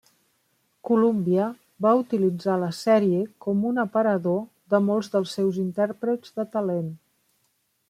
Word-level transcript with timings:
Columbia 0.89 1.49
va 1.85 1.91
utilitzar 1.99 2.55
la 2.63 2.69
sèrie 2.79 3.21
com 3.47 3.61
un 3.73 3.79
aparador 3.85 4.41
de 4.75 4.81
molts 4.89 5.13
dels 5.17 5.37
seus 5.41 5.63
intèrprets 5.67 6.37
de 6.41 6.49
talent. 6.57 6.91